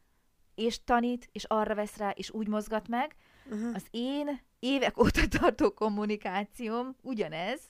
és 0.55 0.83
tanít, 0.83 1.29
és 1.31 1.43
arra 1.43 1.75
vesz 1.75 1.97
rá, 1.97 2.09
és 2.09 2.31
úgy 2.31 2.47
mozgat 2.47 2.87
meg. 2.87 3.15
Uh-huh. 3.45 3.75
Az 3.75 3.87
én 3.91 4.41
évek 4.59 4.99
óta 4.99 5.27
tartó 5.27 5.73
kommunikációm 5.73 6.95
ugyanez, 7.01 7.61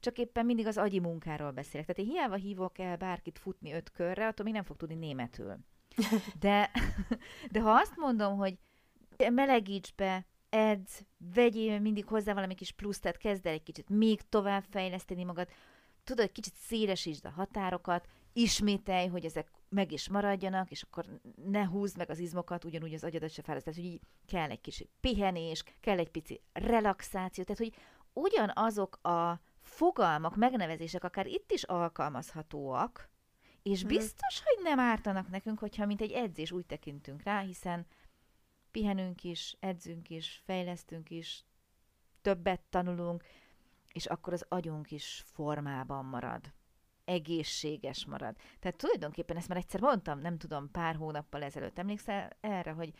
csak 0.00 0.18
éppen 0.18 0.46
mindig 0.46 0.66
az 0.66 0.78
agyi 0.78 0.98
munkáról 0.98 1.50
beszélek. 1.50 1.86
Tehát 1.86 2.02
én 2.02 2.16
hiába 2.16 2.34
hívok 2.34 2.78
el 2.78 2.96
bárkit 2.96 3.38
futni 3.38 3.72
öt 3.72 3.90
körre, 3.90 4.26
attól 4.26 4.44
még 4.44 4.54
nem 4.54 4.62
fog 4.62 4.76
tudni 4.76 4.94
németül. 4.94 5.58
De, 6.40 6.70
de 7.52 7.60
ha 7.60 7.70
azt 7.70 7.96
mondom, 7.96 8.36
hogy 8.36 8.58
melegíts 9.30 9.94
be, 9.94 10.26
edz, 10.48 11.04
vegyél 11.34 11.80
mindig 11.80 12.06
hozzá 12.06 12.34
valami 12.34 12.54
kis 12.54 12.72
plusz, 12.72 13.00
tehát 13.00 13.16
kezd 13.16 13.46
el 13.46 13.52
egy 13.52 13.62
kicsit 13.62 13.88
még 13.88 14.20
tovább 14.28 14.64
fejleszteni 14.70 15.24
magad, 15.24 15.48
tudod, 16.04 16.32
kicsit 16.32 16.54
szélesítsd 16.54 17.24
a 17.24 17.30
határokat, 17.30 18.08
ismételj, 18.36 19.06
hogy 19.06 19.24
ezek 19.24 19.50
meg 19.68 19.92
is 19.92 20.08
maradjanak, 20.08 20.70
és 20.70 20.82
akkor 20.82 21.20
ne 21.44 21.64
húzd 21.66 21.96
meg 21.96 22.10
az 22.10 22.18
izmokat, 22.18 22.64
ugyanúgy 22.64 22.94
az 22.94 23.04
agyadat 23.04 23.30
se 23.30 23.42
fáraszt. 23.42 23.64
Tehát, 23.64 23.80
hogy 23.80 23.88
így 23.88 24.00
kell 24.26 24.50
egy 24.50 24.60
kis 24.60 24.84
pihenés, 25.00 25.62
kell 25.80 25.98
egy 25.98 26.10
pici 26.10 26.40
relaxáció, 26.52 27.44
tehát, 27.44 27.58
hogy 27.58 27.74
ugyanazok 28.12 29.04
a 29.06 29.40
fogalmak, 29.60 30.36
megnevezések 30.36 31.04
akár 31.04 31.26
itt 31.26 31.52
is 31.52 31.62
alkalmazhatóak, 31.62 33.10
és 33.62 33.80
Mhm. 33.80 33.88
biztos, 33.88 34.42
hogy 34.44 34.62
nem 34.62 34.78
ártanak 34.78 35.28
nekünk, 35.28 35.58
hogyha 35.58 35.86
mint 35.86 36.00
egy 36.00 36.12
edzés 36.12 36.52
úgy 36.52 36.66
tekintünk 36.66 37.22
rá, 37.22 37.40
hiszen 37.40 37.86
pihenünk 38.70 39.24
is, 39.24 39.56
edzünk 39.60 40.10
is, 40.10 40.42
fejlesztünk 40.44 41.10
is, 41.10 41.44
többet 42.22 42.60
tanulunk, 42.60 43.24
és 43.92 44.06
akkor 44.06 44.32
az 44.32 44.44
agyunk 44.48 44.90
is 44.90 45.22
formában 45.26 46.04
marad. 46.04 46.52
Egészséges 47.06 48.06
marad. 48.06 48.36
Tehát 48.60 48.76
tulajdonképpen 48.76 49.36
ezt 49.36 49.48
már 49.48 49.58
egyszer 49.58 49.80
mondtam, 49.80 50.20
nem 50.20 50.38
tudom, 50.38 50.70
pár 50.70 50.96
hónappal 50.96 51.42
ezelőtt. 51.42 51.78
Emlékszel 51.78 52.36
erre, 52.40 52.70
hogy 52.70 52.92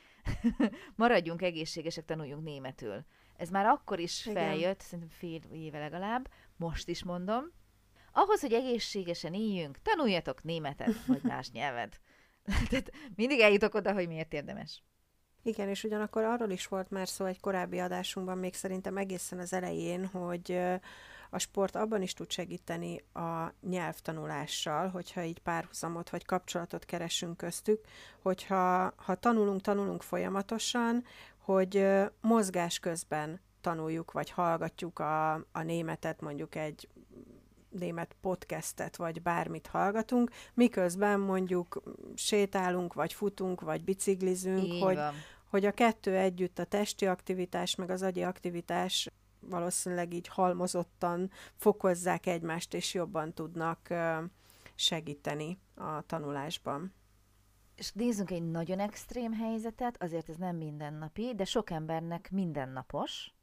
maradjunk 0.96 1.42
egészségesek, 1.42 2.04
tanuljunk 2.04 2.44
németül. 2.44 3.04
Ez 3.36 3.50
már 3.50 3.66
akkor 3.66 3.98
is 3.98 4.26
Igen. 4.26 4.44
feljött, 4.44 4.80
szerintem 4.80 5.16
fél 5.18 5.40
éve 5.52 5.78
legalább, 5.78 6.30
most 6.56 6.88
is 6.88 7.04
mondom. 7.04 7.44
Ahhoz, 8.12 8.40
hogy 8.40 8.52
egészségesen 8.52 9.34
éljünk, 9.34 9.78
tanuljatok 9.82 10.42
németet, 10.42 11.04
vagy 11.06 11.22
más 11.22 11.50
nyelvet. 11.50 12.00
Tehát 12.68 12.92
mindig 13.14 13.40
eljutok 13.40 13.74
oda, 13.74 13.92
hogy 13.92 14.08
miért 14.08 14.32
érdemes. 14.32 14.82
Igen, 15.46 15.68
és 15.68 15.84
ugyanakkor 15.84 16.24
arról 16.24 16.50
is 16.50 16.66
volt 16.66 16.90
már 16.90 17.08
szó 17.08 17.24
egy 17.24 17.40
korábbi 17.40 17.78
adásunkban, 17.78 18.38
még 18.38 18.54
szerintem 18.54 18.96
egészen 18.96 19.38
az 19.38 19.52
elején, 19.52 20.06
hogy 20.06 20.58
a 21.30 21.38
sport 21.38 21.76
abban 21.76 22.02
is 22.02 22.12
tud 22.12 22.30
segíteni 22.30 23.04
a 23.12 23.52
nyelvtanulással, 23.68 24.88
hogyha 24.88 25.22
így 25.22 25.38
párhuzamot 25.38 26.10
vagy 26.10 26.24
kapcsolatot 26.24 26.84
keresünk 26.84 27.36
köztük, 27.36 27.84
hogyha 28.22 28.92
ha 28.96 29.14
tanulunk, 29.14 29.60
tanulunk 29.60 30.02
folyamatosan, 30.02 31.04
hogy 31.38 31.86
mozgás 32.20 32.78
közben 32.78 33.40
tanuljuk, 33.60 34.12
vagy 34.12 34.30
hallgatjuk 34.30 34.98
a, 34.98 35.32
a 35.34 35.62
németet, 35.62 36.20
mondjuk 36.20 36.54
egy 36.54 36.88
német 37.70 38.16
podcastet, 38.20 38.96
vagy 38.96 39.22
bármit 39.22 39.66
hallgatunk, 39.66 40.30
miközben 40.54 41.20
mondjuk 41.20 41.82
sétálunk, 42.14 42.94
vagy 42.94 43.12
futunk, 43.12 43.60
vagy 43.60 43.84
biciklizünk, 43.84 44.64
Így 44.64 44.82
hogy, 44.82 44.94
van. 44.94 45.14
Hogy 45.48 45.64
a 45.64 45.72
kettő 45.72 46.16
együtt, 46.16 46.58
a 46.58 46.64
testi 46.64 47.06
aktivitás, 47.06 47.74
meg 47.74 47.90
az 47.90 48.02
agyi 48.02 48.22
aktivitás 48.22 49.08
valószínűleg 49.40 50.12
így 50.12 50.28
halmozottan 50.28 51.30
fokozzák 51.54 52.26
egymást, 52.26 52.74
és 52.74 52.94
jobban 52.94 53.32
tudnak 53.32 53.88
segíteni 54.74 55.58
a 55.74 56.02
tanulásban. 56.02 56.94
És 57.74 57.92
nézzünk 57.92 58.30
egy 58.30 58.50
nagyon 58.50 58.78
extrém 58.78 59.32
helyzetet, 59.32 60.02
azért 60.02 60.28
ez 60.28 60.36
nem 60.36 60.56
mindennapi, 60.56 61.34
de 61.34 61.44
sok 61.44 61.70
embernek 61.70 62.30
mindennapos, 62.30 63.34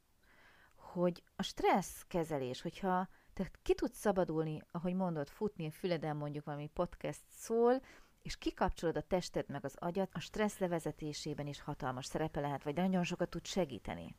hogy 0.76 1.22
a 1.36 1.42
stressz 1.42 2.04
kezelés, 2.08 2.62
hogyha 2.62 3.08
te 3.34 3.50
ki 3.62 3.74
tudsz 3.74 3.98
szabadulni, 3.98 4.62
ahogy 4.70 4.94
mondod, 4.94 5.28
futni 5.28 5.66
a 5.66 5.70
füleden 5.70 6.16
mondjuk 6.16 6.44
valami 6.44 6.70
podcast 6.74 7.22
szól, 7.30 7.80
és 8.24 8.36
kikapcsolod 8.36 8.96
a 8.96 9.02
tested 9.02 9.48
meg 9.48 9.64
az 9.64 9.76
agyat, 9.78 10.10
a 10.12 10.20
stressz 10.20 10.58
levezetésében 10.58 11.46
is 11.46 11.60
hatalmas 11.60 12.06
szerepe 12.06 12.40
lehet, 12.40 12.62
vagy 12.62 12.74
nagyon 12.74 13.04
sokat 13.04 13.28
tud 13.28 13.46
segíteni. 13.46 14.16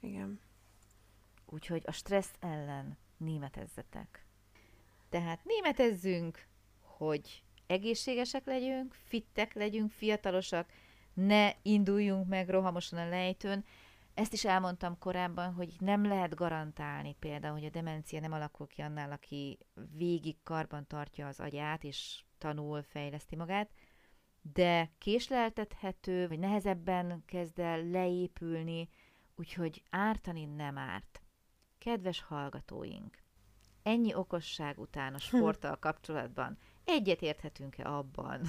Igen. 0.00 0.40
Úgyhogy 1.46 1.82
a 1.86 1.92
stressz 1.92 2.34
ellen 2.40 2.98
németezzetek. 3.16 4.26
Tehát 5.08 5.44
németezzünk, 5.44 6.46
hogy 6.80 7.42
egészségesek 7.66 8.44
legyünk, 8.44 8.94
fittek 8.94 9.54
legyünk, 9.54 9.90
fiatalosak, 9.90 10.70
ne 11.14 11.50
induljunk 11.62 12.28
meg 12.28 12.48
rohamosan 12.48 12.98
a 12.98 13.08
lejtőn. 13.08 13.64
Ezt 14.14 14.32
is 14.32 14.44
elmondtam 14.44 14.98
korábban, 14.98 15.52
hogy 15.52 15.74
nem 15.78 16.04
lehet 16.06 16.34
garantálni 16.34 17.16
például, 17.18 17.54
hogy 17.54 17.64
a 17.64 17.70
demencia 17.70 18.20
nem 18.20 18.32
alakul 18.32 18.66
ki 18.66 18.80
annál, 18.80 19.12
aki 19.12 19.58
végig 19.96 20.42
karban 20.42 20.86
tartja 20.86 21.26
az 21.26 21.40
agyát, 21.40 21.84
és 21.84 22.24
tanul, 22.44 22.82
fejleszti 22.82 23.36
magát, 23.36 23.70
de 24.52 24.90
késleltethető, 24.98 26.28
vagy 26.28 26.38
nehezebben 26.38 27.22
kezd 27.26 27.58
el 27.58 27.84
leépülni, 27.84 28.88
úgyhogy 29.36 29.82
ártani 29.90 30.44
nem 30.44 30.78
árt. 30.78 31.22
Kedves 31.78 32.20
hallgatóink, 32.20 33.22
ennyi 33.82 34.14
okosság 34.14 34.78
után 34.78 35.14
a 35.14 35.18
sporttal 35.18 35.76
kapcsolatban 35.78 36.58
egyet 36.84 37.22
érthetünk-e 37.22 37.90
abban, 37.90 38.40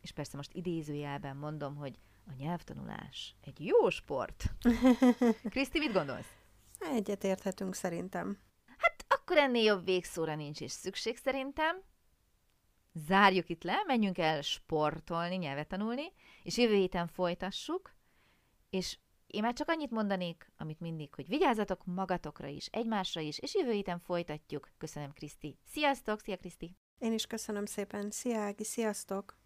és 0.00 0.12
persze 0.12 0.36
most 0.36 0.54
idézőjelben 0.54 1.36
mondom, 1.36 1.76
hogy 1.76 1.98
a 2.26 2.32
nyelvtanulás 2.36 3.34
egy 3.40 3.64
jó 3.66 3.90
sport. 3.90 4.44
Kriszti, 5.50 5.78
mit 5.78 5.92
gondolsz? 5.92 6.32
Egyet 6.78 7.24
érthetünk 7.24 7.74
szerintem. 7.74 8.38
Hát 8.76 9.04
akkor 9.08 9.36
ennél 9.36 9.62
jobb 9.62 9.84
végszóra 9.84 10.34
nincs 10.34 10.60
is 10.60 10.70
szükség 10.70 11.16
szerintem. 11.16 11.82
Zárjuk 12.94 13.48
itt 13.48 13.62
le, 13.62 13.82
menjünk 13.86 14.18
el 14.18 14.40
sportolni, 14.40 15.36
nyelvet 15.36 15.68
tanulni, 15.68 16.12
és 16.42 16.58
jövő 16.58 16.74
héten 16.74 17.06
folytassuk, 17.06 17.94
és 18.70 18.98
én 19.26 19.42
már 19.42 19.52
csak 19.52 19.68
annyit 19.68 19.90
mondanék, 19.90 20.52
amit 20.56 20.80
mindig, 20.80 21.14
hogy 21.14 21.28
vigyázzatok 21.28 21.84
magatokra 21.84 22.46
is, 22.46 22.66
egymásra 22.66 23.20
is, 23.20 23.38
és 23.38 23.54
jövő 23.54 23.72
héten 23.72 23.98
folytatjuk. 23.98 24.70
Köszönöm, 24.78 25.12
Kriszti. 25.12 25.58
Sziasztok, 25.64 26.20
szia, 26.20 26.36
Kriszti! 26.36 26.76
Én 26.98 27.12
is 27.12 27.26
köszönöm 27.26 27.64
szépen. 27.64 28.10
Szia, 28.10 28.38
Ági, 28.38 28.64
sziasztok! 28.64 29.41